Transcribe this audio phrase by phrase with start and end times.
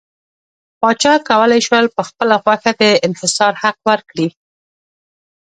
[0.79, 4.27] پاچا کولای شول په خپله خوښه د انحصار حق ورکړي.